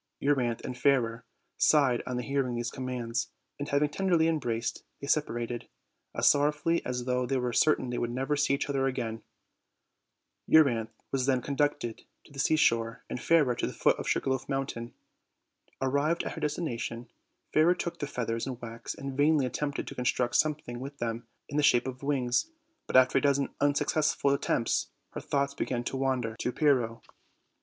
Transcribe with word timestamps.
Euryanthe 0.19 0.65
and 0.65 0.75
Fairer 0.75 1.25
sighed 1.59 2.01
on 2.07 2.17
hearing 2.17 2.55
these 2.55 2.71
commands, 2.71 3.29
and, 3.59 3.69
hav 3.69 3.83
ing 3.83 3.89
tenderly 3.89 4.27
embraced, 4.27 4.83
they 4.99 5.05
separated, 5.05 5.67
as 6.15 6.27
sorrowfully 6.27 6.83
as 6.83 7.03
though 7.05 7.27
they 7.27 7.37
were 7.37 7.53
certain 7.53 7.91
they 7.91 7.97
should 7.97 8.09
never 8.09 8.35
see 8.35 8.55
each 8.55 8.67
other 8.67 8.87
again. 8.87 9.21
Euryanthe 10.47 10.89
was 11.11 11.27
tb^n 11.27 11.43
conducted 11.43 12.01
to 12.23 12.33
the 12.33 12.39
sea 12.39 12.55
shore 12.55 13.03
and 13.11 13.21
Fairer 13.21 13.53
to 13.53 13.67
the 13.67 13.73
foot 13.75 13.95
of 13.99 14.05
the 14.05 14.09
Sugar 14.09 14.31
Loaf 14.31 14.49
Mountain. 14.49 14.95
Arrived 15.79 16.23
at 16.23 16.31
her 16.31 16.41
destination, 16.41 17.11
Fairer 17.53 17.75
took 17.75 17.99
the 17.99 18.07
feathers 18.07 18.47
and 18.47 18.59
wax, 18.59 18.95
and 18.95 19.15
vainly 19.15 19.45
attempted 19.45 19.85
to 19.85 19.93
construct 19.93 20.33
something 20.35 20.79
with 20.79 20.97
them 20.97 21.27
in 21.47 21.57
the 21.57 21.61
shape 21.61 21.85
of 21.87 22.01
wings; 22.01 22.49
but 22.87 22.95
after 22.97 23.19
a 23.19 23.21
dozen 23.21 23.53
un 23.59 23.75
successful 23.75 24.31
attempts, 24.31 24.89
her 25.11 25.21
thoughts 25.21 25.53
began 25.53 25.83
to 25.83 25.95
wander 25.95 26.35
t<> 26.37 26.41
44 26.43 26.45
OLD, 26.47 26.47
OLD 26.47 26.55
FAIRJ 26.55 26.85
TALES. 26.89 27.03
Pyrrho. 27.03 27.15